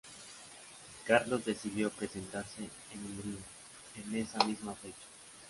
Carlos 1.05 1.45
decidió 1.45 1.91
presentarse 1.91 2.63
en 2.63 3.05
Hungría 3.05 3.39
en 4.03 4.15
esa 4.25 4.43
misma 4.45 4.73
fecha. 4.73 4.95